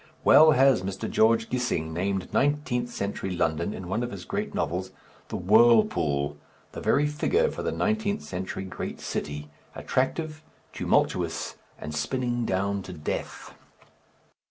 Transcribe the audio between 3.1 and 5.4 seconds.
London in one of his great novels the